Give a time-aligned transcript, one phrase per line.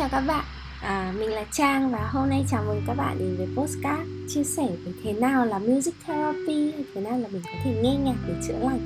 [0.00, 0.44] chào các bạn.
[0.80, 4.44] À, Mình là Trang và hôm nay chào mừng các bạn đến với Postcard Chia
[4.44, 8.14] sẻ về thế nào là music therapy thế nào là mình có thể nghe nhạc
[8.28, 8.80] để chữa lành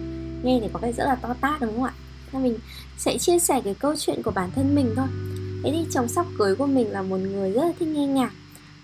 [0.44, 1.92] Nghe thì có vẻ rất là to tát đúng không ạ?
[2.32, 2.58] Nên mình
[2.98, 5.06] sẽ chia sẻ cái câu chuyện của bản thân mình thôi.
[5.64, 8.32] Thế thì chồng sắp cưới của mình là một người rất là thích nghe nhạc.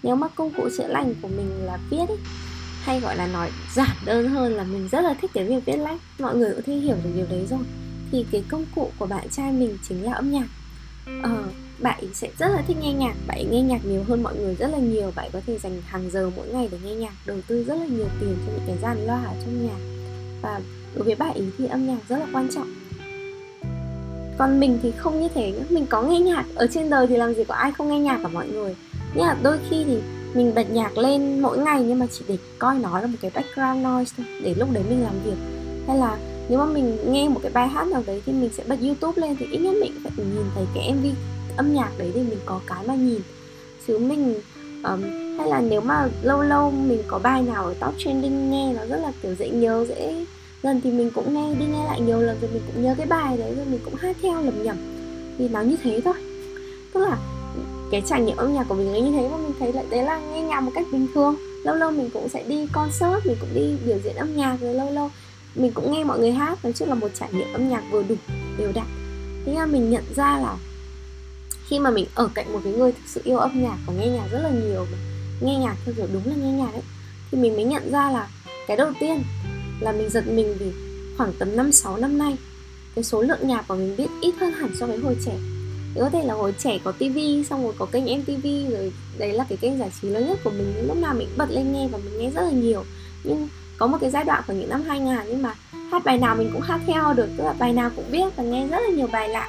[0.02, 2.18] Nếu mà công cụ chữa lành của mình là viết ấy,
[2.82, 5.76] hay gọi là nói giản đơn hơn là mình rất là thích cái việc viết
[5.76, 7.64] lách mọi người cũng thể hiểu được điều đấy rồi.
[8.12, 10.46] Thì cái công cụ của bạn trai mình chính là âm nhạc.
[11.22, 11.44] Ờ,
[11.82, 14.70] bạn sẽ rất là thích nghe nhạc, bạn nghe nhạc nhiều hơn mọi người rất
[14.72, 15.12] là nhiều.
[15.14, 17.86] Bạn có thể dành hàng giờ mỗi ngày để nghe nhạc, đầu tư rất là
[17.86, 19.74] nhiều tiền cho những cái dàn loa ở trong nhà.
[20.42, 20.60] Và
[20.94, 22.74] đối với bạn ý thì âm nhạc rất là quan trọng.
[24.38, 27.34] Còn mình thì không như thế mình có nghe nhạc, ở trên đời thì làm
[27.34, 28.76] gì có ai không nghe nhạc cả mọi người.
[29.14, 29.98] Nhưng mà đôi khi thì
[30.34, 33.30] mình bật nhạc lên mỗi ngày nhưng mà chỉ để coi nó là một cái
[33.34, 35.36] background noise thôi, để lúc đấy mình làm việc.
[35.86, 38.64] Hay là nếu mà mình nghe một cái bài hát nào đấy thì mình sẽ
[38.68, 41.06] bật youtube lên thì ít nhất mình phải nhìn thấy cái mv
[41.60, 43.20] âm nhạc đấy thì mình có cái mà nhìn.
[43.86, 44.40] Chứ mình
[44.84, 45.02] um,
[45.38, 48.86] hay là nếu mà lâu lâu mình có bài nào ở top trending nghe nó
[48.86, 50.26] rất là kiểu dễ nhớ dễ
[50.62, 53.06] lần thì mình cũng nghe đi nghe lại nhiều lần rồi mình cũng nhớ cái
[53.06, 54.76] bài đấy rồi mình cũng hát theo lầm nhầm
[55.38, 56.14] thì nó như thế thôi.
[56.94, 57.18] Tức là
[57.90, 60.02] cái trải nghiệm âm nhạc của mình là như thế mà mình thấy lại đấy
[60.02, 61.36] là nghe nhạc một cách bình thường.
[61.64, 64.74] Lâu lâu mình cũng sẽ đi concert mình cũng đi biểu diễn âm nhạc rồi
[64.74, 65.10] lâu lâu
[65.54, 66.64] mình cũng nghe mọi người hát.
[66.64, 68.14] Nói chung là một trải nghiệm âm nhạc vừa đủ
[68.58, 68.86] đều đặn.
[69.46, 70.56] Thế là mình nhận ra là
[71.70, 74.06] khi mà mình ở cạnh một cái người thực sự yêu âm nhạc và nghe
[74.06, 74.98] nhạc rất là nhiều mà
[75.40, 76.82] nghe nhạc theo kiểu đúng là nghe nhạc ấy
[77.30, 78.28] thì mình mới nhận ra là
[78.68, 79.22] cái đầu tiên
[79.80, 80.72] là mình giật mình vì
[81.18, 82.36] khoảng tầm 5 6 năm nay,
[82.94, 85.32] cái số lượng nhạc mà mình biết ít hơn hẳn so với hồi trẻ.
[85.94, 89.32] Thì có thể là hồi trẻ có tivi xong rồi có kênh MTV rồi đấy
[89.32, 91.88] là cái kênh giải trí lớn nhất của mình, lúc nào mình bật lên nghe
[91.88, 92.84] và mình nghe rất là nhiều.
[93.24, 95.54] Nhưng có một cái giai đoạn của những năm 2000 nhưng mà
[95.92, 98.42] hát bài nào mình cũng hát theo được, tức là bài nào cũng biết và
[98.42, 99.48] nghe rất là nhiều bài lạ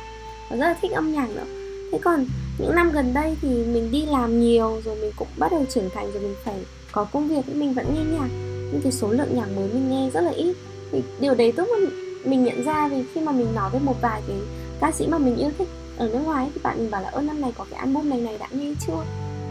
[0.50, 1.61] và rất là thích âm nhạc nữa
[1.92, 2.26] thế còn
[2.58, 5.90] những năm gần đây thì mình đi làm nhiều rồi mình cũng bắt đầu trưởng
[5.94, 6.56] thành rồi mình phải
[6.92, 8.28] có công việc mình vẫn nghe nhạc.
[8.72, 10.56] Nhưng cái số lượng nhạc mới mình nghe rất là ít.
[10.92, 11.90] Thì điều đấy tốt mà
[12.26, 14.38] mình nhận ra vì khi mà mình nói với một vài cái
[14.80, 17.22] ca sĩ mà mình yêu thích ở nước ngoài thì bạn mình bảo là ơ
[17.22, 19.04] năm này có cái album này này đã nghe chưa?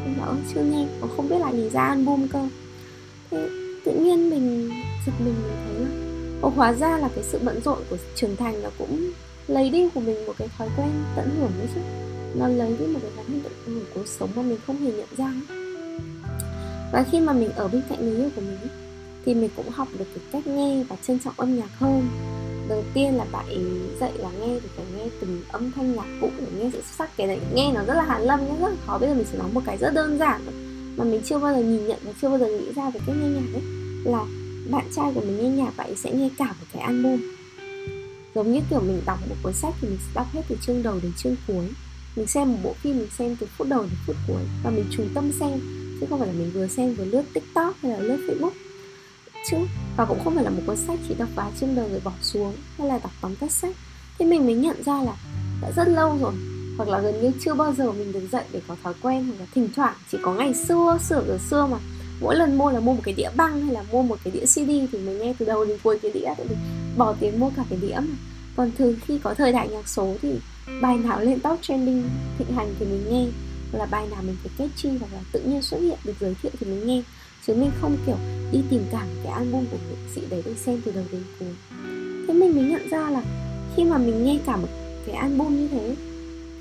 [0.05, 2.49] Mình bảo chưa nghe mà không biết là gì ra album cơ.
[3.31, 3.49] Thế
[3.85, 4.71] tự nhiên mình
[5.07, 6.11] giật mình mình thấy là
[6.43, 9.11] Ồ, hóa ra là cái sự bận rộn của trưởng thành nó cũng
[9.49, 11.81] lấy đi của mình một cái thói quen tận hưởng đấy chứ
[12.35, 15.09] nó lấy đi một cái thói quen của cuộc sống mà mình không hề nhận
[15.17, 15.33] ra
[16.93, 18.59] và khi mà mình ở bên cạnh người yêu của mình
[19.25, 22.09] thì mình cũng học được cái cách nghe và trân trọng âm nhạc hơn.
[22.69, 23.47] Đầu tiên là bạn
[24.01, 27.17] dạy là nghe thì phải nghe từng âm thanh nhạc cụ để nghe sự sắc
[27.17, 27.39] cái đấy.
[27.55, 28.99] Nghe nó rất là hàn lâm rất là khó.
[28.99, 30.41] Bây giờ mình sẽ nói một cái rất đơn giản
[30.97, 33.17] mà mình chưa bao giờ nhìn nhận và chưa bao giờ nghĩ ra về cách
[33.21, 33.63] nghe nhạc ấy,
[34.05, 34.25] là
[34.71, 37.21] bạn trai của mình nghe nhạc, bạn sẽ nghe cả một cái album.
[38.35, 40.83] Giống như kiểu mình đọc một cuốn sách thì mình sẽ đọc hết từ chương
[40.83, 41.69] đầu đến chương cuối
[42.17, 44.43] mình xem một bộ phim, mình xem từ phút đầu đến phút cuối.
[44.65, 45.61] Và mình chú tâm xem,
[46.01, 48.51] chứ không phải là mình vừa xem vừa lướt tiktok hay là lướt facebook.
[49.51, 49.57] Chứ,
[49.97, 52.13] và cũng không phải là một cuốn sách chỉ đọc vài chương đầu rồi bỏ
[52.23, 53.75] xuống, hay là đọc tóm tắt sách.
[54.19, 55.17] Thì mình mới nhận ra là
[55.63, 56.33] đã rất lâu rồi,
[56.77, 59.35] hoặc là gần như chưa bao giờ mình được dậy để có thói quen hoặc
[59.39, 59.95] là thỉnh thoảng.
[60.13, 61.79] Chỉ có ngày xưa xưa giờ xưa mà.
[62.21, 64.47] Mỗi lần mua là mua một cái đĩa băng hay là mua một cái đĩa
[64.47, 66.59] CD thì mình nghe từ đầu đến cuối cái đĩa thì mình
[66.97, 68.17] bỏ tiền mua cả cái đĩa mà.
[68.57, 70.33] Còn thường khi có thời đại nhạc số thì
[70.83, 72.03] bài nào lên top trending
[72.39, 73.27] thịnh hành thì mình nghe
[73.73, 76.53] là bài nào mình phải catchy hoặc là tự nhiên xuất hiện được giới thiệu
[76.61, 77.03] thì mình nghe.
[77.47, 78.17] Chứ mình không, kiểu,
[78.53, 81.49] đi tìm cả cái album của nghệ sĩ đấy để xem từ đầu đến cuối.
[82.29, 83.23] Thế mình mới nhận ra là
[83.77, 84.69] khi mà mình nghe cả một
[85.07, 85.97] cái album như thế,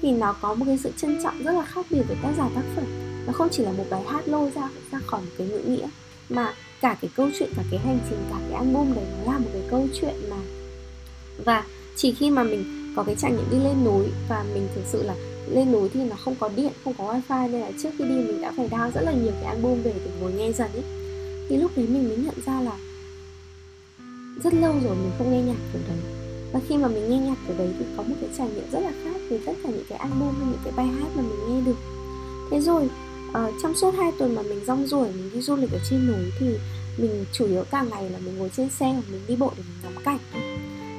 [0.01, 2.49] thì nó có một cái sự trân trọng rất là khác biệt với tác giả
[2.55, 2.85] tác phẩm.
[3.25, 5.87] Nó không chỉ là một bài hát lôi ra ra khỏi một cái ngữ nghĩa,
[6.29, 9.39] mà cả cái câu chuyện, cả cái hành trình, cả cái album đấy nó là
[9.39, 10.37] một cái câu chuyện mà
[11.45, 11.63] và
[11.95, 15.03] chỉ khi mà mình có cái trải nghiệm đi lên núi và mình thực sự
[15.03, 15.15] là
[15.47, 18.15] lên núi thì nó không có điện không có wifi nên là trước khi đi
[18.15, 20.83] mình đã phải download rất là nhiều cái album về để ngồi nghe dần ấy.
[21.49, 22.77] Thì lúc đấy mình mới nhận ra là
[24.43, 25.97] rất lâu rồi mình không nghe nhạc kiểu đấy.
[26.53, 28.79] Và khi mà mình nghe nhạc kiểu đấy thì có một cái trải nghiệm rất
[28.79, 31.39] là khác với tất cả những cái album hay những cái bài hát mà mình
[31.49, 31.77] nghe được.
[32.51, 32.89] Thế rồi
[33.29, 36.07] uh, trong suốt hai tuần mà mình rong ruổi mình đi du lịch ở trên
[36.07, 36.47] núi thì
[36.97, 39.63] mình chủ yếu cả ngày là mình ngồi trên xe hoặc mình đi bộ để
[39.67, 40.48] mình ngắm cảnh thôi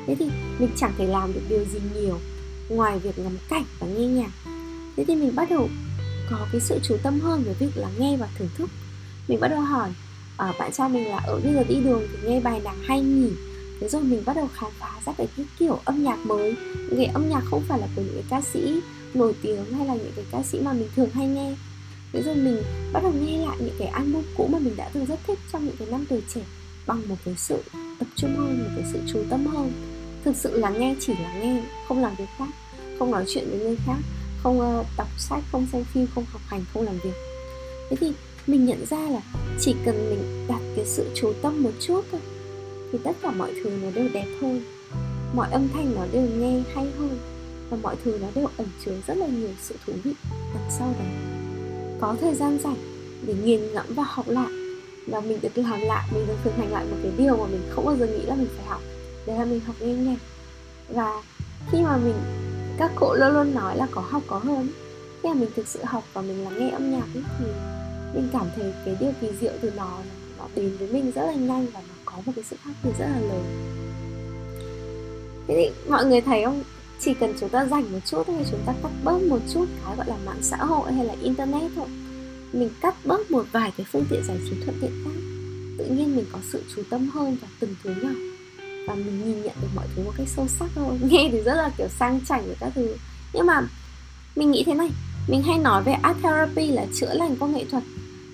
[0.06, 0.26] thế thì
[0.58, 2.18] mình chẳng thể làm được điều gì nhiều
[2.68, 4.30] ngoài việc ngắm cảnh và nghe nhạc.
[4.96, 5.68] Thế thì mình bắt đầu
[6.30, 8.70] có cái sự chú tâm hơn về việc là nghe và thưởng thức.
[9.28, 9.90] Mình bắt đầu hỏi
[10.36, 13.00] à, bạn trai mình là ở bây giờ đi đường thì nghe bài nào hay
[13.00, 13.30] nhỉ?
[13.80, 16.54] Thế rồi mình bắt đầu khám phá ra cái, cái kiểu âm nhạc mới.
[16.76, 18.80] Những cái âm nhạc không phải là của những cái ca sĩ
[19.14, 21.54] nổi tiếng hay là những cái ca sĩ mà mình thường hay nghe.
[22.12, 22.62] Thế rồi mình
[22.92, 25.66] bắt đầu nghe lại những cái album cũ mà mình đã từng rất thích trong
[25.66, 26.40] những cái năm tuổi trẻ
[26.86, 27.62] bằng một cái sự
[27.98, 29.72] tập trung hơn một cái sự chú tâm hơn.
[30.24, 32.48] Thực sự là nghe chỉ là nghe không làm việc khác
[32.98, 33.98] không nói chuyện với người khác
[34.42, 37.14] không uh, đọc sách không xem phim không học hành không làm việc.
[37.90, 38.12] Thế thì
[38.46, 39.20] mình nhận ra là
[39.60, 42.20] chỉ cần mình đặt cái sự chú tâm một chút thôi
[42.92, 44.64] thì tất cả mọi thứ nó đều đẹp hơn.
[45.34, 47.18] Mọi âm thanh nó đều nghe hay hơn
[47.70, 50.12] và mọi thứ nó đều ẩn chứa rất là nhiều sự thú vị
[50.54, 51.08] đằng sau đấy.
[52.00, 52.76] Có thời gian rảnh
[53.26, 54.59] để nghiền ngẫm và học lại
[55.10, 57.62] và mình được làm lại mình được thực hành lại một cái điều mà mình
[57.70, 58.80] không bao giờ nghĩ là mình phải học.
[59.26, 60.18] Đấy là mình học nghe nhạc
[60.88, 61.22] và
[61.70, 62.14] khi mà mình
[62.78, 64.68] các cụ luôn luôn nói là có học có hơn.
[65.22, 67.44] Khi mà mình thực sự học và mình lắng nghe âm nhạc ấy, thì
[68.14, 69.98] mình cảm thấy cái điều kỳ diệu từ nó
[70.38, 72.90] nó đến với mình rất là nhanh và nó có một cái sự khác biệt
[72.98, 73.44] rất là lớn.
[75.48, 76.62] Thế thì mọi người thấy không?
[77.00, 79.96] Chỉ cần chúng ta dành một chút hay chúng ta cắt bớt một chút cái
[79.96, 81.86] gọi là mạng xã hội hay là internet thôi
[82.52, 85.10] mình cắt bớt một vài cái phương tiện giải trí thuận tiện khác.
[85.78, 88.10] Tự nhiên mình có sự chú tâm hơn vào từng thứ nhỏ.
[88.86, 91.54] Và mình nhìn nhận được mọi thứ một cách sâu sắc hơn nghe thì rất
[91.54, 92.96] là kiểu sang chảnh với các thứ.
[93.32, 93.60] Nhưng mà
[94.36, 94.90] mình nghĩ thế này,
[95.28, 97.82] mình hay nói về art therapy là chữa lành qua nghệ thuật.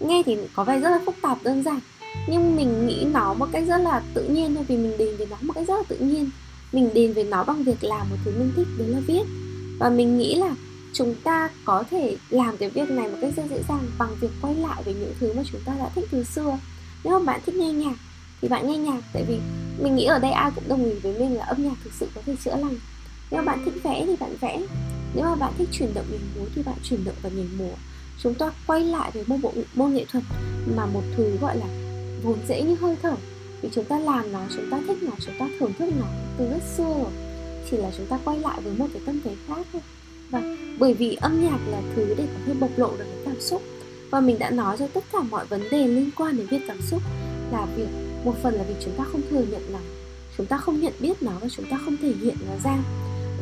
[0.01, 1.81] Nghe thì có vẻ rất là phức tạp, đơn giản.
[2.29, 5.27] Nhưng mình nghĩ nó một cách rất là tự nhiên thôi, vì mình đến với
[5.31, 6.31] nó một cách rất là tự nhiên.
[6.73, 9.23] Mình đến với nó bằng việc làm một thứ mình thích đấy là viết.
[9.79, 10.55] Và mình nghĩ là
[10.97, 14.29] chúng ta có thể làm cái việc này một cách rất dễ dàng bằng việc
[14.43, 16.59] quay lại với những thứ mà chúng ta đã thích từ xưa.
[17.05, 17.97] Nếu mà bạn thích nghe nhạc,
[18.41, 19.39] thì bạn nghe nhạc, tại vì
[19.83, 22.09] mình nghĩ ở đây ai cũng đồng ý với mình là âm nhạc thực sự
[22.15, 22.77] có thể chữa lành.
[23.31, 24.61] Nếu mà bạn thích vẽ thì bạn vẽ.
[25.15, 27.75] Nếu mà bạn thích chuyển động nhảy múa thì bạn chuyển động và nhảy múa.
[28.23, 30.25] Chúng ta quay lại với một bộ môn nghệ thuật
[30.77, 31.67] mà một thứ gọi là
[32.23, 33.15] vốn dễ như hơi thở.
[33.63, 36.07] Vì chúng ta làm nó, chúng ta thích nó, chúng ta thưởng thức nó
[36.39, 36.85] từ rất xưa.
[36.85, 37.13] Rồi
[37.71, 39.83] chỉ là chúng ta quay lại với một cái tâm thế khác thôi
[40.31, 43.41] và bởi vì âm nhạc là thứ để có thể bộc lộ được cái cảm
[43.41, 43.63] xúc.
[44.11, 46.81] Và mình đã nói cho tất cả mọi vấn đề liên quan đến việc cảm
[46.81, 47.03] xúc
[47.53, 47.89] là việc
[48.25, 49.79] một phần là vì chúng ta không thừa nhận nó
[50.37, 52.77] chúng ta không nhận biết nó và chúng ta không thể hiện nó ra.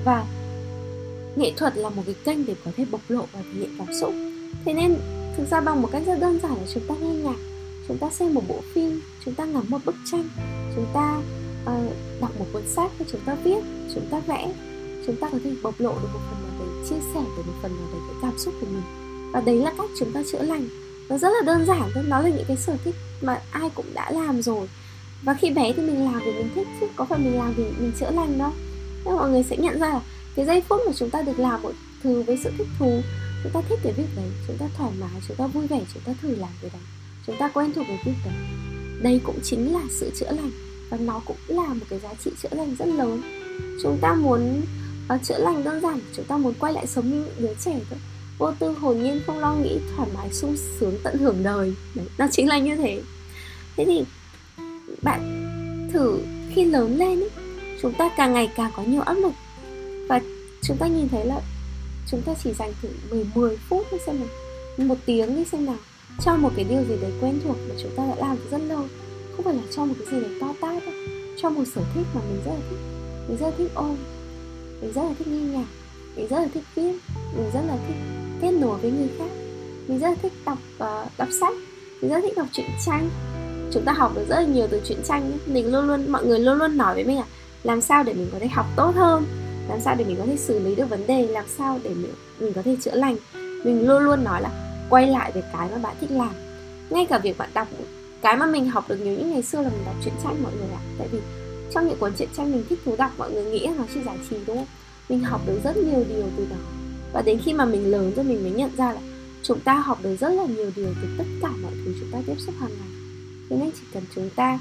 [0.05, 0.25] Và
[1.37, 3.95] nghệ thuật là một cái kênh để có thể bộc lộ và thể hiện cảm
[4.01, 4.15] xúc.
[4.65, 4.97] Thế nên
[5.37, 7.37] thực ra bằng một cách rất đơn giản là chúng ta nghe nhạc
[7.89, 10.29] chúng ta xem một bộ phim chúng ta ngắm một bức tranh
[10.75, 11.21] chúng ta
[11.63, 13.65] uh, đọc một cuốn sách hay chúng ta viết
[13.95, 14.55] chúng ta vẽ
[15.07, 16.44] chúng ta có thể bộc lộ được một phần
[16.91, 18.83] chia sẻ về một phần nào đấy cái cảm xúc của mình.
[19.33, 20.69] Và đấy là cách chúng ta chữa lành.
[21.09, 23.87] Nó rất là đơn giản thôi, nó là những cái sở thích mà ai cũng
[23.95, 24.69] đã làm rồi.
[25.23, 27.65] Và khi bé thì mình làm vì mình thích chứ, có phải mình làm vì
[27.65, 28.53] mình chữa lành đâu.
[29.05, 30.01] Nên mọi người sẽ nhận ra là
[30.37, 31.73] cái giây phút mà chúng ta được làm một
[32.03, 33.01] thứ với sự thích thú,
[33.43, 36.03] chúng ta thích cái việc đấy, chúng ta thoải mái, chúng ta vui vẻ, chúng
[36.03, 36.83] ta thử làm cái đấy,
[37.27, 38.35] chúng ta quen thuộc với việc đấy.
[39.03, 40.51] Đây cũng chính là sự chữa lành
[40.91, 43.23] và nó cũng là một cái giá trị chữa lành rất lớn.
[43.83, 44.61] Chúng ta muốn
[45.09, 47.81] và chữa lành đơn giản chúng ta muốn quay lại sống như những đứa trẻ
[47.91, 47.99] thôi.
[48.39, 51.75] Vô tư hồn nhiên không lo nghĩ thoải mái sung sướng tận hưởng đời.
[51.95, 53.03] Đấy nó chính là như thế.
[53.77, 54.05] Thế thì
[55.03, 55.51] bạn
[55.93, 56.19] thử
[56.55, 57.27] khi lớn lên ý,
[57.83, 59.33] chúng ta càng ngày càng có nhiều áp lực.
[60.09, 60.21] Và
[60.63, 61.41] chúng ta nhìn thấy là
[62.11, 64.29] chúng ta chỉ dành thử 10 10 phút đi xem nào.
[64.77, 65.77] Một tiếng đi xem nào.
[66.25, 68.87] Cho một cái điều gì đấy quen thuộc mà chúng ta đã làm rất lâu.
[69.37, 70.95] Không phải là cho một cái gì đấy to tát đâu.
[71.43, 72.79] Cho một sở thích mà mình rất là thích.
[73.29, 73.97] Mình rất là thích ôm
[74.81, 75.67] mình rất là thích nghe nhạc
[76.17, 76.93] mình rất là thích viết
[77.37, 77.97] mình rất là thích
[78.41, 79.31] kết nối với người khác
[79.87, 81.55] mình rất là thích đọc uh, đọc sách
[82.01, 83.11] mình rất là thích đọc truyện tranh.
[83.73, 85.39] Chúng ta học được rất là nhiều từ truyện tranh ấy.
[85.47, 87.25] mình luôn luôn mọi người luôn luôn nói với mình là
[87.63, 89.25] làm sao để mình có thể học tốt hơn
[89.69, 92.13] làm sao để mình có thể xử lý được vấn đề làm sao để mình,
[92.41, 93.17] mình có thể chữa lành.
[93.65, 94.51] Mình luôn luôn nói là
[94.91, 96.33] quay lại về cái mà bạn thích làm.
[96.91, 97.69] Ngay cả việc bạn đọc
[98.23, 100.53] cái mà mình học được nhiều những ngày xưa là mình đọc truyện tranh mọi
[100.53, 100.81] người ạ.
[100.99, 101.19] Tại vì
[101.75, 104.19] trong những cuốn truyện tranh mình thích thú đọc mọi người nghĩ nó chỉ giải
[104.31, 104.67] trí đúng không
[105.09, 106.57] mình học được rất nhiều điều từ đó
[107.13, 109.01] và đến khi mà mình lớn rồi mình mới nhận ra là
[109.43, 112.19] chúng ta học được rất là nhiều điều từ tất cả mọi thứ chúng ta
[112.27, 112.89] tiếp xúc hàng ngày
[113.51, 114.59] thế nên chỉ cần chúng ta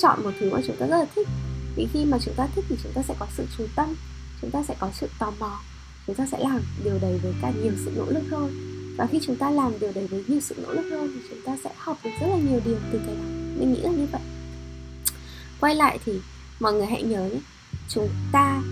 [0.00, 1.28] chọn một thứ mà chúng ta rất là thích
[1.76, 3.94] vì khi mà chúng ta thích thì chúng ta sẽ có sự chú tâm
[4.40, 5.60] chúng ta sẽ có sự tò mò
[6.06, 8.50] chúng ta sẽ làm điều đấy với cả nhiều sự nỗ lực hơn
[8.96, 11.40] và khi chúng ta làm điều đấy với nhiều sự nỗ lực hơn thì chúng
[11.44, 13.22] ta sẽ học được rất là nhiều điều từ cái đó
[13.58, 14.20] mình nghĩ là như vậy
[15.60, 16.12] quay lại thì
[16.60, 17.40] mọi người hãy nhớ nhé
[17.88, 18.62] chúng ta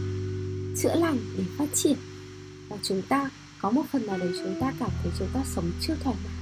[0.82, 1.96] chữa lành để phát triển
[2.68, 5.70] và chúng ta có một phần nào đấy chúng ta cảm thấy chúng ta sống
[5.80, 6.34] chưa thoải mái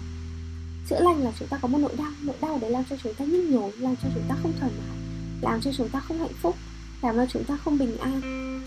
[0.88, 3.14] chữa lành là chúng ta có một nỗi đau nỗi đau đấy làm cho chúng
[3.14, 4.96] ta nhức nhối làm cho chúng ta không thoải mái
[5.42, 6.56] làm cho chúng ta không hạnh phúc
[7.02, 8.20] làm cho chúng ta không bình an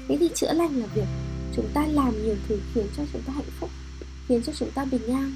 [0.08, 1.08] thế thì chữa lành là việc
[1.56, 3.70] chúng ta làm nhiều thứ khiến cho chúng ta hạnh phúc
[4.28, 5.36] khiến cho chúng ta bình an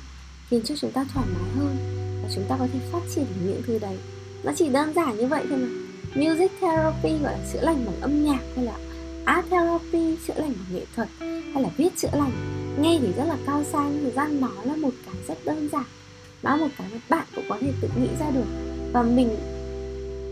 [0.49, 1.75] khiến cho chúng ta thoải mái hơn
[2.23, 3.97] và chúng ta có thể phát triển những thứ đấy
[4.43, 5.80] nó chỉ đơn giản như vậy thôi mà
[6.15, 8.73] music therapy gọi là chữa lành bằng âm nhạc hay là
[9.25, 11.07] art therapy chữa lành bằng nghệ thuật
[11.53, 12.31] hay là viết chữa lành.
[12.81, 15.69] Nghe thì rất là cao sang nhưng thực ra nó là một cái rất đơn
[15.71, 15.83] giản.
[16.43, 18.45] Nó là một cái mà bạn cũng có thể tự nghĩ ra được.
[18.93, 19.35] Và mình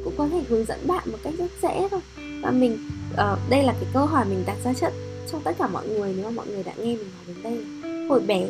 [0.03, 2.01] cũng có thể hướng dẫn bạn một cách rất dễ thôi.
[2.41, 4.93] Và mình uh, đây là cái câu hỏi mình đặt ra trận
[5.31, 7.65] cho tất cả mọi người nếu mà mọi người đã nghe mình nói đến đây
[8.09, 8.48] hồi bé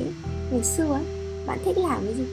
[0.52, 1.04] ngày xưa ấy
[1.48, 2.24] bạn thích làm cái gì?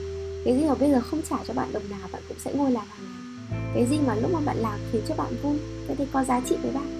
[0.45, 2.71] Cái gì mà bây giờ không trả cho bạn đồng nào bạn cũng sẽ ngồi
[2.71, 3.16] làm hàng ngày
[3.49, 6.41] cái gì mà lúc mà bạn làm khiến cho bạn vui vậy thì có giá
[6.49, 6.97] trị với bạn.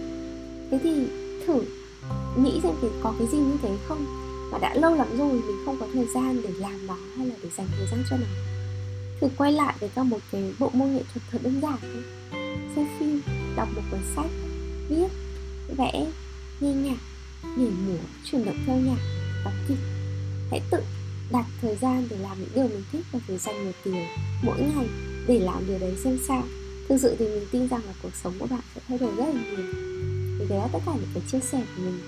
[0.72, 1.08] Thế thì
[1.48, 1.62] thử
[2.38, 4.06] nghĩ xem thì có cái gì như thế không?
[4.52, 7.36] Mà đã lâu lắm rồi, mình không có thời gian để làm nó hay là
[7.44, 8.26] để dành thời gian cho nó.
[9.22, 12.04] Thử quay lại với các một cái bộ môn nghệ thuật thật đơn giản thôi.
[12.76, 13.22] Xem phim,
[13.56, 14.32] đọc một cuốn sách,
[14.90, 15.08] viết,
[15.78, 16.08] vẽ,
[16.60, 16.98] nghe nhạc,
[17.44, 19.00] nhảy múa, chuyển động theo nhạc,
[19.44, 19.78] đọc kịch.
[20.52, 20.78] Hãy tự
[21.32, 24.06] đặt thời gian để làm những điều mình thích và phải dành một tiếng
[24.44, 24.88] mỗi ngày
[25.28, 26.44] để làm điều đấy xem sao.
[26.90, 29.26] Thực sự thì mình tin rằng là cuộc sống của bạn sẽ thay đổi rất
[29.26, 29.66] là nhiều.
[30.40, 32.00] Thì đấy là tất cả những cái chia sẻ của mình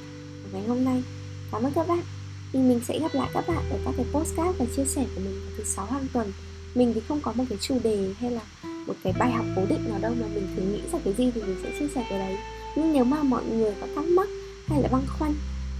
[0.51, 1.03] ngày hôm nay.
[1.51, 2.01] Cảm ơn các bạn.
[2.53, 5.21] Thì mình sẽ gặp lại các bạn ở các cái postcard và chia sẻ của
[5.21, 6.31] mình vào thứ sáu hàng tuần.
[6.75, 8.41] Mình thì không có một cái chủ đề hay là
[8.87, 11.31] một cái bài học cố định nào đâu mà mình thử nghĩ ra cái gì
[11.35, 12.37] thì mình sẽ chia sẻ cái đấy.
[12.75, 14.29] Nhưng nếu mà mọi người có thắc mắc
[14.67, 15.33] hay là băn khoăn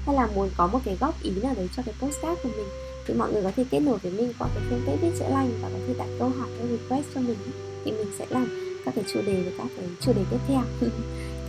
[0.06, 2.68] hay là muốn có một cái góp ý nào đấy cho cái postcard của mình
[3.10, 5.50] thì mọi người có thể kết nối với mình qua cái fanpage viết chữa lành
[5.62, 7.38] và có thể đặt câu hỏi hay request cho mình
[7.86, 8.48] thì mình sẽ làm
[8.86, 10.62] các cái chủ đề và các cái chủ đề tiếp theo.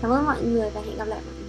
[0.03, 1.40] Cảm ơn mọi người và hẹn gặp lại mọi người.